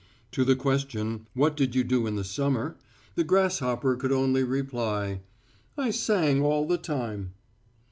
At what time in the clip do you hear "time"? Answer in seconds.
6.79-7.35